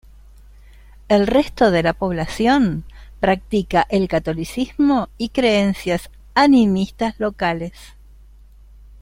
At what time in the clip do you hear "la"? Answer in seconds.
1.83-1.93